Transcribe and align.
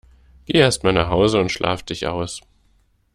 Geh 0.47 0.53
erst 0.57 0.83
mal 0.83 0.93
nach 0.93 1.09
Hause 1.11 1.39
und 1.39 1.51
schlaf 1.51 1.83
dich 1.83 2.07
aus! 2.07 2.41